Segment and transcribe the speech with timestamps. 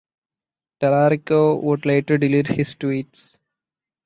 [0.79, 3.37] Tallarico would later delete his tweets.